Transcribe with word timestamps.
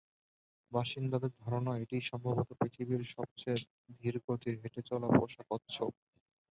বাসিন্দাদের 0.71 1.31
ধারণা, 1.41 1.73
এটিই 1.77 2.03
সম্ভবত 2.09 2.49
পৃথিবীর 2.59 3.01
সবচেয়ে 3.13 3.57
ধীরগতির 3.99 4.55
হেঁটে 4.61 4.81
চলা 4.89 5.07
পোষা 5.11 5.43
কচ্ছপ। 5.49 5.91